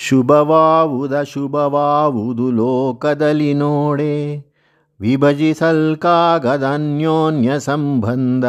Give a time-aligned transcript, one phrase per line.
[0.00, 4.46] ಶುಭವಾವುದ ಶುಭವಾವುದು ಲೋಕದಲ್ಲಿ ನೋಡೆ.
[5.00, 8.44] ವಿಭಜಿಸಲ್ಕಾಗದನ್ಯೋನ್ಯ ಸಂಬಂಧ,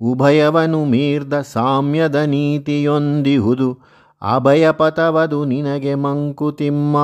[0.00, 3.78] ಉಭಯವನು ಮೀರ್ದ ಸಾಮ್ಯದ ನೀತಿಯೊಂದಿಹುದು,
[4.34, 6.96] ಅಭಯಪಥವದು ನಿನಗೆ ಮಂಕುತಿಮ್ಮ.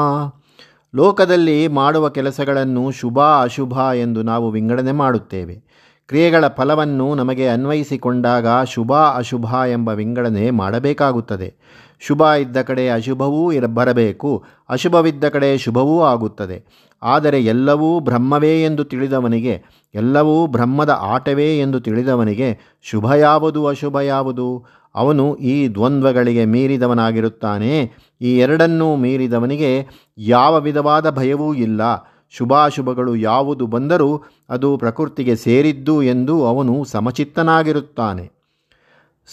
[0.94, 5.85] ಲೋಕದಲ್ಲಿ ಮಾಡುವ ಕೆಲಸಗಳನ್ನು ಶುಭ ಅಶುಭ ಎಂದು ನಾವು ವಿಂಗಡಣೆ ಮಾಡುತ್ತೇವೆ.
[6.08, 11.54] ಕ್ರಿಯೆಗಳ ಫಲವನ್ನು ನಮಗೆ ಅನ್ವಯಿಸಿಕೊಂಡಾಗ ಶುಭ ಅಶುಭ ಎಂಬ ವಿಂಗಡಣೆ ಮಾಡಬೇಕಾಗುತ್ತದೆ.
[12.00, 14.44] ಶುಭ ಇದ್ದ ಕಡೆ ಅಶುಭವೂ ಇರ ಬರಬೇಕು.
[14.68, 16.64] ಅಶುಭವಿದ್ದ ಕಡೆ ಶುಭವೂ ಆಗುತ್ತದೆ.
[17.02, 19.62] ಆದರೆ ಎಲ್ಲವೂ ಬ್ರಹ್ಮವೇ ಎಂದು ತಿಳಿದವನಿಗೆ,
[19.94, 24.64] ಎಲ್ಲವೂ ಬ್ರಹ್ಮದ ಆಟವೇ ಎಂದು ತಿಳಿದವನಿಗೆ ಶುಭ ಯಾವುದು, ಅಶುಭ ಯಾವುದು?
[24.94, 27.92] ಅವನು ಈ ದ್ವಂದ್ವಗಳಿಗೆ ಮೀರಿದವನಾಗಿರುತ್ತಾನೆ.
[28.20, 29.86] ಈ ಎರಡನ್ನೂ ಮೀರಿದವನಿಗೆ
[30.18, 31.80] ಯಾವ ವಿಧವಾದ ಭಯವೂ ಇಲ್ಲ.
[32.30, 38.32] ಶುಭಾಶುಭಗಳು ಯಾವುದು ಬಂದರೂ ಅದು ಪ್ರಕೃತಿಗೆ ಸೇರಿದ್ದು ಎಂದು ಅವನು ಸಮಚಿತ್ತನಾಗಿರುತ್ತಾನೆ.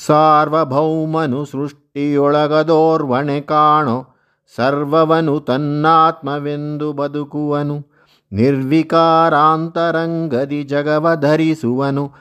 [0.06, 4.16] ಸಾರ್ವಭೌಮನು ಸೃಷ್ಟಿಯೊಳಗದೋರ್ವಣೆ ಕಾಣೋ,
[4.56, 7.88] ಸರ್ವವನು ತನ್ನಾತ್ಮವೆಂದು ಬದುಕುವನು,
[8.32, 12.12] ನಿರ್ವಿಕಾರಾಂತರಂಗದಿ ಜಗವ ಧರಿಸುವನು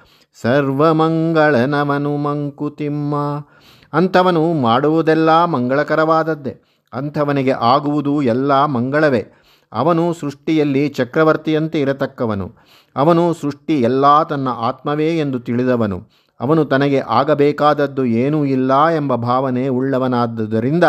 [0.42, 3.44] ಸರ್ವಮಂಗಳನವನು ಮಂಕುತಿಮ್ಮ.
[3.92, 9.41] ಅಂಥವನು ಮಾಡುವುದೆಲ್ಲ ಮಂಗಳಕರವಾದದ್ದೇ, ಅಂಥವನಿಗೆ ಆಗುವುದು ಎಲ್ಲ ಮಂಗಳವೇ.
[9.72, 12.52] ಅವನು ಸೃಷ್ಟಿಯಲ್ಲಿ ಚಕ್ರವರ್ತಿಯಂತೆ ಇರತಕ್ಕವನು.
[12.96, 16.08] ಅವನು ಸೃಷ್ಟಿ ಎಲ್ಲ ತನ್ನ ಆತ್ಮವೇ ಎಂದು ತಿಳಿದವನು.
[16.40, 20.84] ಅವನು ತನಗೆ ಆಗಬೇಕಾದದ್ದು ಏನೂ ಇಲ್ಲ ಎಂಬ ಭಾವನೆ ಉಳ್ಳವನಾದ್ದರಿಂದ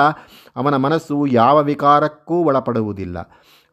[0.56, 3.18] ಅವನ ಮನಸ್ಸು ಯಾವ ವಿಕಾರಕ್ಕೂ ಒಳಪಡುವುದಿಲ್ಲ.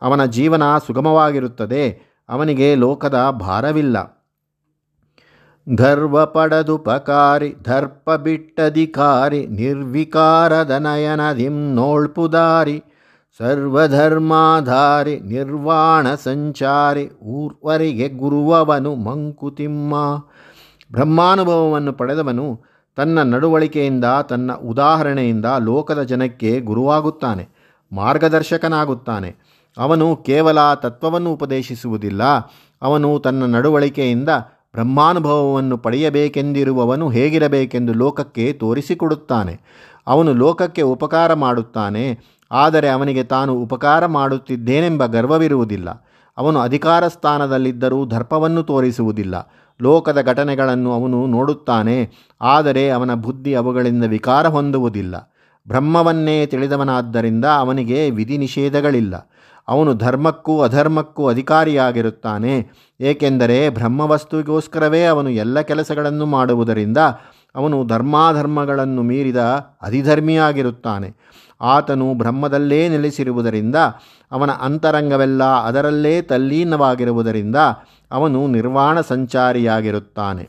[0.03, 4.21] ಅವನ ಜೀವನ ಸುಗಮವಾಗಿರುತ್ತದೆ, ಅವನಿಗೆ ಲೋಕದ ಭಾರವಿಲ್ಲ.
[5.77, 12.83] ಧರ್ವ ಪಡದುಪಕಾರಿ ದರ್ಪ ಬಿಟ್ಟಧಿಕಾರಿ ನಿರ್ವಿಕಾರದ ನಯನದಿಂ ನೋಳ್ಪುದಾರಿ
[13.41, 19.95] ಸರ್ವಧರ್ಮಾಧಾರಿ ನಿರ್ವಾಣ ಸಂಚಾರಿ ಊರ್ವರಿಗೆ ಗುರುವವನು ಮಂಕುತಿಮ್ಮ.
[20.93, 22.61] ಬ್ರಹ್ಮಾನುಭವವನ್ನು ಪಡೆದವನು
[22.97, 27.49] ತನ್ನ ನಡವಳಿಕೆಯಿಂದ, ತನ್ನ ಉದಾಹರಣೆಯಿಂದ ಲೋಕದ ಜನಕ್ಕೆ ಗುರುವಾಗುತ್ತಾನೆ,
[27.93, 29.37] ಮಾರ್ಗದರ್ಶಕನಾಗುತ್ತಾನೆ.
[29.79, 32.23] ಅವನು ಕೇವಲ ತತ್ವವನ್ನು ಉಪದೇಶಿಸುವುದಿಲ್ಲ,
[32.83, 34.29] ಅವನು ತನ್ನ ನಡವಳಿಕೆಯಿಂದ
[34.73, 39.61] ಬ್ರಹ್ಮಾನುಭವವನ್ನು ಪಡೆಯಬೇಕೆಂದಿರುವವನು ಹೇಗಿರಬೇಕೆಂದು ಲೋಕಕ್ಕೆ ತೋರಿಸಿಕೊಡುತ್ತಾನೆ.
[40.07, 42.05] ಅವನು ಲೋಕಕ್ಕೆ ಉಪಕಾರ ಮಾಡುತ್ತಾನೆ
[42.51, 45.89] ಆದರೆ ಅವನಿಗೆ ತಾನು ಉಪಕಾರ ಮಾಡುತ್ತಿದ್ದೇನೆಂಬ ಗರ್ವವಿರುವುದಿಲ್ಲ.
[46.39, 49.35] ಅವನು ಅಧಿಕಾರ ಸ್ಥಾನದಲ್ಲಿದ್ದರೂ ದರ್ಪವನ್ನು ತೋರಿಸುವುದಿಲ್ಲ.
[49.81, 51.97] ಲೋಕದ ಘಟನೆಗಳನ್ನು ಅವನು ನೋಡುತ್ತಾನೆ,
[52.41, 55.15] ಆದರೆ ಅವನ ಬುದ್ಧಿ ಅವುಗಳಿಂದ ವಿಕಾರ ಹೊಂದುವುದಿಲ್ಲ.
[55.67, 59.15] ಬ್ರಹ್ಮವನ್ನೇ ತಿಳಿದವನಾದ್ದರಿಂದ ಅವನಿಗೆ ವಿಧಿ ನಿಷೇಧಗಳಿಲ್ಲ
[59.69, 62.55] ಅವನು ಧರ್ಮಕ್ಕೂ ಅಧರ್ಮಕ್ಕೂ ಅಧಿಕಾರಿಯಾಗಿರುತ್ತಾನೆ,
[63.01, 66.99] ಏಕೆಂದರೆ ಬ್ರಹ್ಮವಸ್ತುವಿಗೋಸ್ಕರವೇ ಅವನು ಎಲ್ಲ ಕೆಲಸಗಳನ್ನು ಮಾಡುವುದರಿಂದ
[67.55, 69.43] ಅವನು ಧರ್ಮಾಧರ್ಮಗಳನ್ನು ಮೀರಿದ
[69.83, 71.09] ಅಧಿಧರ್ಮಿಯಾಗಿರುತ್ತಾನೆ.
[71.61, 73.77] ಆತನು ಬ್ರಹ್ಮದಲ್ಲೇ ನೆಲೆಸಿರುವುದರಿಂದ,
[74.33, 77.57] ಅವನ ಅಂತರಂಗವೆಲ್ಲ ಅದರಲ್ಲೇ ತಲ್ಲೀನವಾಗಿರುವುದರಿಂದ
[78.11, 80.49] ಅವನು ನಿರ್ವಾಣ ಸಂಚಾರಿಯಾಗಿರುತ್ತಾನೆ.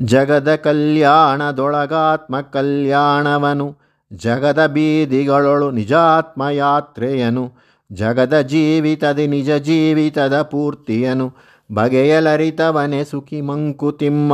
[0.00, 3.78] ಜಗದ ಕಲ್ಯಾಣದೊಳಗಾತ್ಮ ಕಲ್ಯಾಣವನು,
[4.12, 7.52] ಜಗದ ಬೀದಿಗಳೊಳು ನಿಜಾತ್ಮ ಯಾತ್ರೆಯನು
[7.92, 11.32] ಜಗದ ಜೀವಿತದಿ ನಿಜ ಜೀವಿತದ ಪೂರ್ತಿಯನು,
[11.72, 14.32] ಬಗೆಯಲರಿತವನೆ ಸುಖಿ ಮಂಕುತಿಮ್ಮ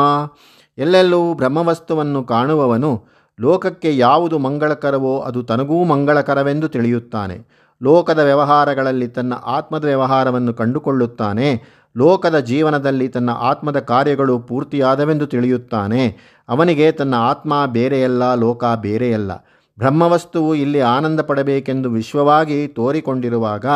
[0.79, 3.10] ಎಲ್ಲೆಲ್ಲೂ ಬ್ರಹ್ಮವಸ್ತುವನ್ನು ಕಾಣುವವನು
[3.41, 7.49] ಲೋಕಕ್ಕೆ ಯಾವುದು ಮಂಗಳಕರವೋ ಅದು ತನಗೂ ಮಂಗಳಕರವೆಂದು ತಿಳಿಯುತ್ತಾನೆ.
[7.83, 11.81] ಲೋಕದ ವ್ಯವಹಾರಗಳಲ್ಲಿ ತನ್ನ ಆತ್ಮದ ವ್ಯವಹಾರವನ್ನು ಕಂಡುಕೊಳ್ಳುತ್ತಾನೆ.
[11.97, 16.17] ಲೋಕದ ಜೀವನದಲ್ಲಿ ತನ್ನ ಆತ್ಮದ ಕಾರ್ಯಗಳು ಪೂರ್ತಿಯಾದವೆಂದು ತಿಳಿಯುತ್ತಾನೆ.
[16.49, 19.33] ಅವನಿಗೆ ತನ್ನ ಆತ್ಮ ಬೇರೆಯಲ್ಲ, ಲೋಕ ಬೇರೆಯಲ್ಲ.
[19.79, 23.67] ಬ್ರಹ್ಮವಸ್ತುವು ಇಲ್ಲಿ ಆನಂದ ಪಡಬೇಕೆಂದು ವಿಶ್ವವಾಗಿ ತೋರಿಕೊಂಡಿರುವಾಗ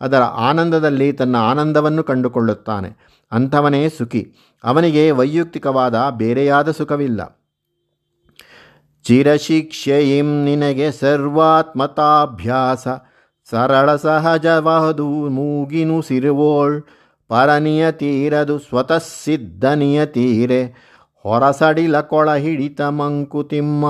[0.00, 3.18] ಅದರ ಆನಂದದಲ್ಲಿ ತನ್ನ ಆನಂದವನ್ನು ಕಂಡುಕೊಳ್ಳುತ್ತಾನೆ.
[3.32, 4.32] ಅಂಥವನೇ ಸುಖಿ.
[4.64, 7.37] ಅವನಿಗೆ ವೈಯಕ್ತಿಕವಾದ ಬೇರೆಯಾದ ಸುಖವಿಲ್ಲ.
[9.04, 12.88] ಚಿರಶಿಕ್ಷೆಯಿಂ ನಿನಗೆ ಸರ್ವಾತ್ಮತಾಭ್ಯಾಸ.
[13.50, 16.82] ಸರಳ ಸಹಜವಹದು ಮೂಗಿನು ಸಿರುವೋಳ್,
[17.28, 20.62] ಪರನಿಯತೀರದು ಸ್ವತಃ ಸಿದ್ಧನಿಯ ತೀರೆ
[21.16, 23.86] ಹೊರಸಡಿಲ ಕೊಳ ಹಿಡಿತ ಮಂಕುತಿಮ್ಮ.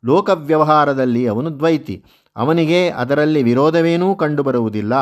[0.06, 2.06] ಲೋಕವ್ಯವಹಾರದಲ್ಲಿ ಅವನು ದ್ವೈತಿ.
[2.36, 4.94] ಅವನಿಗೆ ಅದರಲ್ಲಿ ವಿರೋಧವೇನೂ ಕಂಡುಬರುವುದಿಲ್ಲ.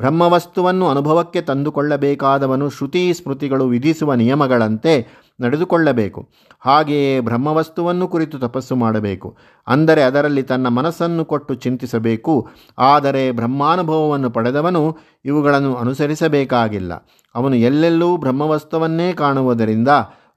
[0.00, 5.06] ಬ್ರಹ್ಮವಸ್ತುವನ್ನು ಅನುಭವಕ್ಕೆ ತಂದುಕೊಳ್ಳಬೇಕಾದವನು ಶ್ರುತಿ ಸ್ಮೃತಿಗಳು ವಿಧಿಸುವ ನಿಯಮಗಳಂತೆ
[5.40, 6.28] ನಡೆದುಕೊಳ್ಳಬೇಕು.
[6.60, 9.36] ಹಾಗೆಯೇ ಬ್ರಹ್ಮವಸ್ತುವನ್ನು ಕುರಿತು ತಪಸ್ಸು ಮಾಡಬೇಕು.
[9.66, 12.48] ಅಂದರೆ ಅದರಲ್ಲಿ ತನ್ನ ಮನಸ್ಸನ್ನು ಕೊಟ್ಟು ಚಿಂತಿಸಬೇಕು.
[12.78, 16.92] ಆದರೆ ಬ್ರಹ್ಮಾನುಭವವನ್ನು ಪಡೆದವನು ಇವುಗಳನ್ನು ಅನುಸರಿಸಬೇಕಾಗಿಲ್ಲ.
[17.34, 19.88] ಅವನು ಎಲ್ಲೆಲ್ಲೂ ಬ್ರಹ್ಮವಸ್ತುವನ್ನೇ ಕಾಣುವುದರಿಂದ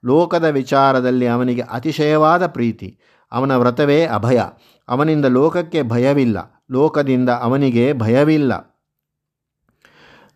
[0.04, 2.98] ಲೋಕದ ವಿಚಾರದಲ್ಲಿ ಅವನಿಗೆ ಅತಿಶಯವಾದ ಪ್ರೀತಿ.
[3.32, 4.40] ಅವನ ವ್ರತವೇ ಅಭಯ.
[4.88, 6.64] ಅವನಿಂದ ಲೋಕಕ್ಕೆ ಭಯವಿಲ್ಲ.
[6.70, 8.74] ಲೋಕದಿಂದ ಅವನಿಗೆ ಭಯವಿಲ್ಲ.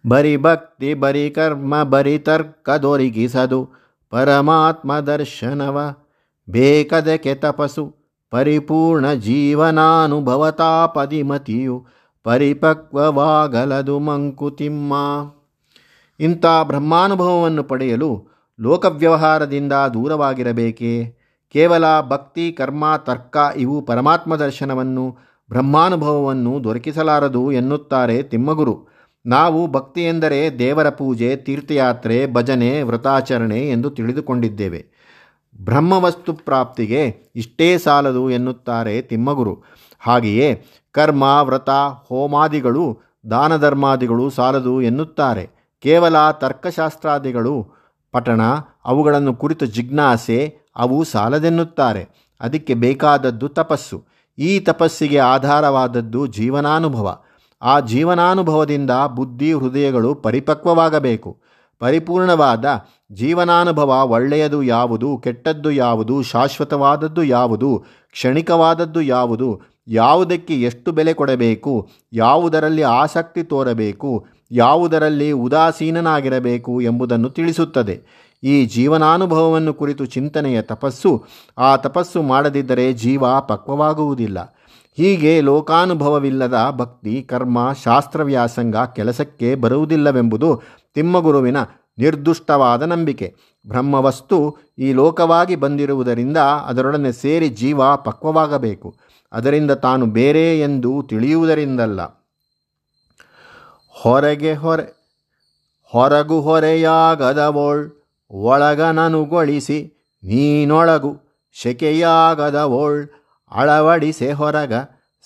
[0.07, 3.71] ಬರಿ ಭಕ್ತಿ, ಬರಿ ಕರ್ಮ, ಬರಿ ತರ್ಕ ದೊರಿಗಿಸದು
[4.11, 5.95] ಪರಮಾತ್ಮ ದರ್ಶನವ.
[6.51, 7.97] ಬೇಕದಕ್ಕೆ ತಪಸ್ಸು.
[8.31, 11.87] ಪರಿಪೂರ್ಣ ಜೀವನಾನುಭವತಾಪದಿಮತಿಯು
[12.25, 14.95] ಪರಿಪಕ್ವವಾಗಲದು ಮಂಕುತಿಮ್ಮ
[16.21, 18.29] ಇಂಥ ಬ್ರಹ್ಮಾನುಭವವನ್ನು ಪಡೆಯಲು
[18.61, 21.19] ಲೋಕವ್ಯವಹಾರದಿಂದ ದೂರವಾಗಿರಬೇಕೇ?
[21.53, 25.17] ಕೇವಲ ಭಕ್ತಿ, ಕರ್ಮ, ತರ್ಕ ಇವು ಪರಮಾತ್ಮ ದರ್ಶನವನ್ನು,
[25.49, 28.92] ಬ್ರಹ್ಮಾನುಭವವನ್ನು ದೊರಕಿಸಲಾರದು ಎನ್ನುತ್ತಾರೆ ತಿಮ್ಮಗುರು.
[29.27, 34.87] ನಾವು ಭಕ್ತಿ ಎಂದರೆ ದೇವರ ಪೂಜೆ, ತೀರ್ಥಯಾತ್ರೆ, ಭಜನೆ, ವ್ರತಾಚರಣೆ ಎಂದು ತಿಳಿದುಕೊಂಡಿದ್ದೇವೆ.
[35.61, 39.63] ಬ್ರಹ್ಮವಸ್ತು ಪ್ರಾಪ್ತಿಗೆ ಇಷ್ಟೇ ಸಾಲದು ಎನ್ನುತ್ತಾರೆ ತಿಮ್ಮಗುರು.
[40.01, 41.71] ಹಾಗೆಯೇ ಕರ್ಮ, ವ್ರತ,
[42.09, 42.99] ಹೋಮಾದಿಗಳು
[43.31, 45.51] ದಾನ ಧರ್ಮಾದಿಗಳು ಸಾಲದು ಎನ್ನುತ್ತಾರೆ.
[45.83, 47.67] ಕೇವಲ ತರ್ಕಶಾಸ್ತ್ರಾದಿಗಳು
[48.13, 48.41] ಪಠಣ,
[48.85, 52.09] ಅವುಗಳನ್ನು ಕುರಿತು ಜಿಜ್ಞಾಸೆ, ಅವು ಸಾಲದೆನ್ನುತ್ತಾರೆ.
[52.41, 54.05] ಅದಕ್ಕೆ ಬೇಕಾದದ್ದು ತಪಸ್ಸು.
[54.39, 57.23] ಈ ತಪಸ್ಸಿಗೆ ಆಧಾರವಾದದ್ದು ಜೀವನಾನುಭವ.
[57.63, 61.37] ಆ ಜೀವನಾನುಭವದಿಂದ ಬುದ್ಧಿ ಹೃದಯಗಳು ಪರಿಪಕ್ವವಾಗಬೇಕು.
[61.79, 62.65] ಪರಿಪೂರ್ಣವಾದ
[63.13, 73.43] ಜೀವನಾನುಭವ ಒಳ್ಳೆಯದು ಯಾವುದು, ಕೆಟ್ಟದ್ದು ಯಾವುದು, ಶಾಶ್ವತವಾದದ್ದು ಯಾವುದು, ಕ್ಷಣಿಕವಾದದ್ದು ಯಾವುದು, ಯಾವುದಕ್ಕೆ ಎಷ್ಟು ಬೆಲೆ ಕೊಡಬೇಕು, ಯಾವುದರಲ್ಲಿ ಆಸಕ್ತಿ
[73.43, 78.03] ತೋರಬೇಕು, ಯಾವುದರಲ್ಲಿ ಉದಾಸೀನನಾಗಿರಬೇಕು ಎಂಬುದನ್ನು ತಿಳಿಸುತ್ತದೆ.
[78.43, 81.25] ಈ ಜೀವನಾನುಭವವನ್ನು ಕುರಿತು ಚಿಂತನೆಯ ತಪಸ್ಸು,
[81.59, 84.55] ಆ ತಪಸ್ಸು ಮಾಡದಿದ್ದರೆ ಜೀವ ಪಕ್ವವಾಗುವುದಿಲ್ಲ.
[84.97, 90.63] ಹೀಗೆ ಲೋಕಾನುಭವವಿಲ್ಲದ ಭಕ್ತಿ, ಕರ್ಮ ಶಾಸ್ತ್ರ ವ್ಯಾಸಂಗ ಕೆಲಸಕ್ಕೆ ಬರುವುದಿಲ್ಲವೆಂಬುದು
[90.95, 91.57] ತಿಮ್ಮಗುರುವಿನ
[91.99, 93.35] ನಿರ್ದುಷ್ಟವಾದ ನಂಬಿಕೆ.
[93.69, 98.95] ಬ್ರಹ್ಮವಸ್ತು ಈ ಲೋಕವಾಗಿ ಬಂದಿರುವುದರಿಂದ ಅದರೊಡನೆ ಸೇರಿ ಜೀವ ಪಕ್ವವಾಗಬೇಕು.
[99.33, 102.01] ಅದರಿಂದ ತಾನು ಬೇರೆ ಎಂದು ತಿಳಿಯುವುದರಿಂದಲ್ಲ.
[103.89, 105.03] ಹೊರಗೆ ಹೊರೆ,
[105.85, 109.95] ಹೊರಗು ಹೊರೆಯಾಗದವೋಳ್, ಒಳಗನನುಗೊಳಿಸಿ
[110.25, 111.21] ನೀನೊಳಗು
[111.53, 113.22] ಶೆಕೆಯಾಗದವೋಳ್
[113.55, 114.73] ಅಳವಡಿಸೆ ಹೊರಗ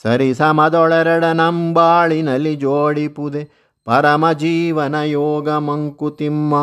[0.02, 3.42] ಸರಿ ಸಮದೊಳೆರಡ ನಂಬಾಳಿನಲ್ಲಿ ಜೋಡಿಪುದೆ
[3.84, 6.54] ಪರಮ ಜೀವನ ಯೋಗ ಮಂಕುತಿಮ್ಮ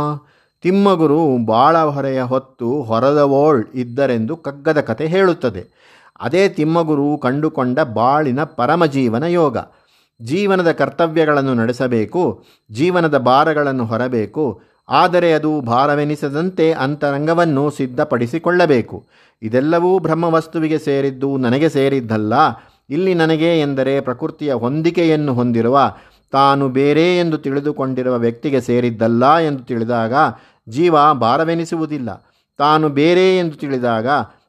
[0.61, 5.63] ತಿಮ್ಮಗುರು ಬಾಳ ಹೊರೆಯ ಹೊತ್ತು ಹೊರದವೋಳ್ ಇದ್ದರೆಂದು ಕಗ್ಗದ ಕತೆ ಹೇಳುತ್ತದೆ.
[6.21, 9.57] ಅದೇ ತಿಮ್ಮಗುರು ಕಂಡುಕೊಂಡ ಬಾಳಿನ ಪರಮಜೀವನ ಯೋಗ.
[10.21, 19.05] ಜೀವನದ ಕರ್ತವ್ಯಗಳನ್ನು ನಡೆಸಬೇಕು, ಜೀವನದ ಭಾರಗಳನ್ನು ಹೊರಬೇಕು ಆದರೆ ಅದು ಭಾರವೆನಿಸದಂತೆ ಅಂತರಂಗವನ್ನು ಸಿದ್ಧಪಡಿಸಿಕೊಳ್ಳಬೇಕು.
[19.41, 22.33] ಇದೆಲ್ಲವೂ ಬ್ರಹ್ಮವಸ್ತುವಿಗೆ ಸೇರಿದ್ದು ನನಗೆ ಸೇರಿದ್ದಲ್ಲ.
[22.89, 25.93] ಇಲ್ಲಿ ನನಗೆ ಎಂದರೆ ಪ್ರಕೃತಿಯ ಹೊಂದಿಕೆಯನ್ನು ಹೊಂದಿರುವ,
[26.31, 30.13] ತಾನು ಬೇರೆ ಎಂದು ತಿಳಿದುಕೊಂಡಿರುವ ವ್ಯಕ್ತಿಗೆ ಸೇರಿದ್ದಲ್ಲ ಎಂದು ತಿಳಿದಾಗ
[30.69, 32.29] ಜೀವ ಭಾರವೆನಿಸುವುದಿಲ್ಲ.
[32.57, 34.07] ತಾನು ಬೇರೆ ಎಂದು ತಿಳಿದಾಗ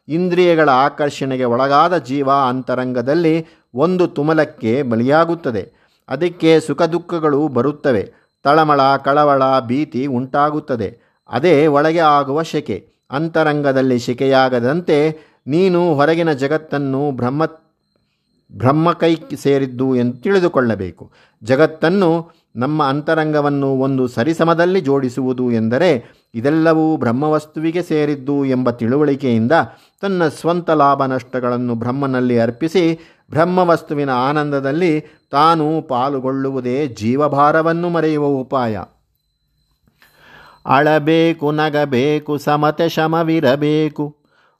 [0.08, 5.72] ಇಂದ್ರಿಯಗಳ ಆಕರ್ಷಣೆಗೆ ಒಳಗಾದ ಜೀವ ಅಂತರಂಗದಲ್ಲಿ ಒಂದು ತುಮಲಕ್ಕೆ ಬಲಿಯಾಗುತ್ತದೆ.
[6.08, 8.23] ಅದಕ್ಕೆ ಸುಖ ದುಃಖಗಳು ಬರುತ್ತವೆ.
[8.44, 10.98] ತಳಮಳ, ಕಳವಳ ಭೀತಿ ಉಂಟಾಗುತ್ತದೆ.
[11.28, 12.88] ಅದೇ ಒಳಗೆ ಆಗುವ ಶೆಕೆ.
[13.10, 17.44] ಅಂತರಂಗದಲ್ಲಿ ಶೆಕೆಯಾಗದಂತೆ ನೀನು ಹೊರಗಿನ ಜಗತ್ತನ್ನು ಬ್ರಹ್ಮ
[18.52, 21.12] ಬ್ರಹ್ಮ ಕೈ ಸೇರಿದ್ದು ಎಂದು ತಿಳಿದುಕೊಳ್ಳಬೇಕು.
[21.42, 29.52] ಜಗತ್ತನ್ನು ನಮ್ಮ ಅಂತರಂಗವನ್ನು ಒಂದು ಸರಿಸಮದಲ್ಲಿ ಜೋಡಿಸುವುದು ಎಂದರೆ ಇದೆಲ್ಲವೂ ಬ್ರಹ್ಮವಸ್ತುವಿಗೆ ಸೇರಿದ್ದು ಎಂಬ ತಿಳುವಳಿಕೆಯಿಂದ
[30.00, 33.00] ತನ್ನ ಸ್ವಂತ ಲಾಭ ನಷ್ಟಗಳನ್ನು ಬ್ರಹ್ಮನಲ್ಲಿ ಅರ್ಪಿಸಿ
[33.30, 38.82] ಬ್ರಹ್ಮವಸ್ತುವಿನ ಆನಂದದಲ್ಲಿ ತಾನು ಪಾಲುಗೊಳ್ಳುವುದೇ ಜೀವಭಾರವನ್ನು ಮರೆಯುವ ಉಪಾಯ.
[40.66, 44.16] ಅಳಬೇಕು, ನಗಬೇಕು, ಸಮತೆ ಶಮವಿರಬೇಕು,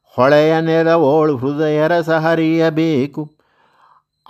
[0.09, 3.31] ಹೊಳೆಯ ನೆರವೋಳು ಹೃದಯ ರಸ ಹರಿಯಬೇಕು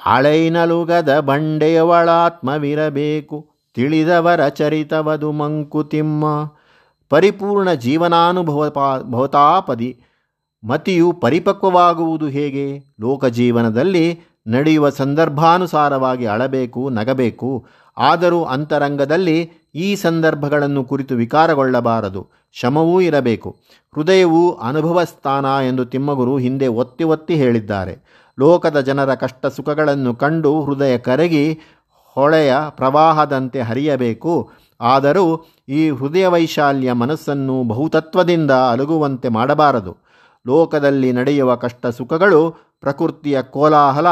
[0.06, 6.24] ಅಳೈನಲುಗದ ಬಂಡೆಯವಳಾತ್ಮವಿರಬೇಕು ತಿಳಿದವರ ಚರಿತವದು ಮಂಕುತಿಮ್ಮ.
[7.10, 8.70] ಪರಿಪೂರ್ಣ ಜೀವನಾನುಭವ
[9.02, 10.00] ಭವತಾಪದಿ
[10.64, 12.78] ಮತಿಯು ಪರಿಪಕ್ವವಾಗುವುದು ಹೇಗೆ?
[13.00, 17.66] ಲೋಕ ಜೀವನದಲ್ಲಿ ನಡೆಯುವ ಸಂದರ್ಭಾನುಸಾರವಾಗಿ ಅಳಬೇಕು, ನಗಬೇಕು,
[17.98, 22.26] ಆದರೂ ಅಂತರಂಗದಲ್ಲಿ ಈ ಸಂದರ್ಭಗಳನ್ನು ಕುರಿತು ವಿಕಾರಗೊಳ್ಳಬಾರದು.
[22.52, 23.56] ಶಮವೂ ಇರಬೇಕು.
[23.94, 28.24] ಹೃದಯವು ಅನುಭವ ಸ್ಥಾನ ಎಂದು ತಿಮ್ಮಗುರು ಹಿಂದೆ ಒತ್ತಿ ಒತ್ತಿ ಹೇಳಿದ್ದಾರೆ.
[28.40, 31.60] ಲೋಕದ ಜನರ ಕಷ್ಟ ಸುಖಗಳನ್ನು ಕಂಡು ಹೃದಯ ಕರಗಿ
[32.06, 34.50] ಹೊಳೆಯ ಪ್ರವಾಹದಂತೆ ಹರಿಯಬೇಕು.
[34.84, 39.96] ಆದರೂ ಈ ಹೃದಯ ವೈಶಾಲ್ಯ ಮನಸ್ಸನ್ನು ಬಹುತತ್ವದಿಂದ ಅಲುಗುವಂತೆ ಮಾಡಬಾರದು.
[40.46, 42.40] ಲೋಕದಲ್ಲಿ ನಡೆಯುವ ಕಷ್ಟ ಸುಖಗಳು
[42.80, 44.06] ಪ್ರಕೃತಿಯ ಕೋಲಾಹಲ,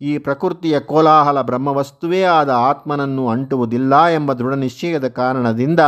[0.00, 5.80] ಈ ಪ್ರಕೃತಿಯ ಕೋಲಾಹಲ ಬ್ರಹ್ಮವಸ್ತುವೇ ಆದ ಆತ್ಮನನ್ನು ಅಂಟುವುದಿಲ್ಲ ಎಂಬ ದೃಢ ನಿಶ್ಚಯದ ಕಾರಣದಿಂದ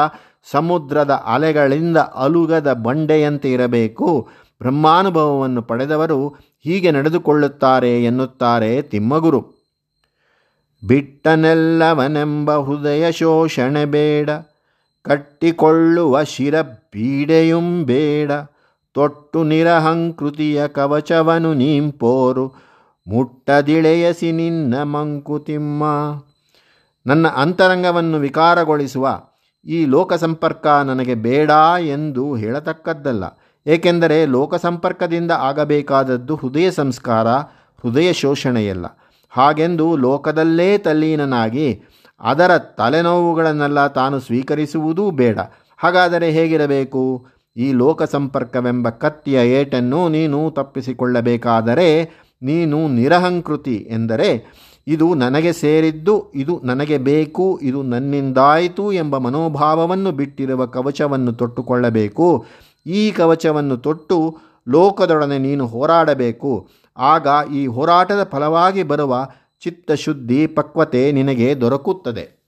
[0.51, 4.29] ಸಮುದ್ರದ ಅಲೆಗಳಿಂದ ಅಲುಗದ ಬಂಡೆಯಂತೆ ಇರಬೇಕು.
[4.61, 6.29] ಬ್ರಹ್ಮಾನುಭವವನ್ನು ಪಡೆದವರು
[6.65, 9.62] ಹೀಗೆ ನಡೆದುಕೊಳ್ಳುತ್ತಾರೆ ಎನ್ನುತ್ತಾರೆ ತಿಮ್ಮಗುರು.
[10.85, 14.31] ಬಿಟ್ಟನೆಲ್ಲವನೆಂಬ ಹೃದಯ ಶೋಷಣೆ ಬೇಡ.
[15.03, 18.33] ಕಟ್ಟಿಕೊಳ್ಳುವ ಶಿರ ಬೀಡೆಯುಂ ಬೇಡ.
[18.95, 22.55] ತೊಟ್ಟು ನಿರಹಂಕೃತಿಯ ಕವಚವನು ನೀಂಪೋರು.
[23.09, 25.85] ಮುಟ್ಟದಿಳೆಯಸಿ ನಿನ್ನ ಮಂಕುತಿಮ್ಮ
[27.07, 29.21] ನನ್ನ ಅಂತರಂಗವನ್ನು ವಿಕಾರಗೊಳಿಸುವ
[29.67, 33.25] ಈ ಲೋಕ ಸಂಪರ್ಕ ನನಗೆ ಬೇಡ ಎಂದು ಹೇಳತಕ್ಕದ್ದಲ್ಲ.
[33.67, 37.29] ಏಕೆಂದರೆ ಲೋಕ ಸಂಪರ್ಕದಿಂದ ಆಗಬೇಕಾದದ್ದು ಹೃದಯ ಸಂಸ್ಕಾರ,
[37.83, 38.87] ಹೃದಯ ಶೋಷಣೆಯಲ್ಲ.
[39.37, 41.83] ಹಾಗೆಂದು ಲೋಕದಲ್ಲೇ ತಲ್ಲೀನನಾಗಿ
[42.21, 45.39] ಅದರ ತಲೆನೋವುಗಳನ್ನೆಲ್ಲ ತಾನು ಸ್ವೀಕರಿಸುವುದೂ ಬೇಡ.
[45.79, 47.27] ಹಾಗಾದರೆ ಹೇಗಿರಬೇಕು?
[47.57, 51.89] ಈ ಲೋಕ ಸಂಪರ್ಕವೆಂಬ ಕತ್ತಿಯ ಏಟನ್ನು ನೀನು ತಪ್ಪಿಸಿಕೊಳ್ಳಬೇಕಾದರೆ
[52.43, 54.31] ನೀನು ನಿರಹಂಕೃತಿ ಎಂದರೆ
[54.87, 62.47] ಇದು ನನಗೆ ಸೇರಿದ್ದು, ಇದು ನನಗೆ ಬೇಕು, ಇದು ನನ್ನಿಂದಾಯಿತು ಎಂಬ ಮನೋಭಾವವನ್ನು ಬಿಟ್ಟಿರುವ ಕವಚವನ್ನು ತೊಟ್ಟುಕೊಳ್ಳಬೇಕು.
[62.87, 66.69] ಈ ಕವಚವನ್ನು ತೊಟ್ಟು ಲೋಕದೊಡನೆ ನೀನು ಹೋರಾಡಬೇಕು.
[66.97, 69.29] ಆಗ ಈ ಹೋರಾಟದ ಫಲವಾಗಿ ಬರುವ
[69.61, 72.42] ಚಿತ್ತಶುದ್ಧಿ ಪಕ್ವತೆ ನಿನಗೆ ದೊರಕುತ್ತದೆ.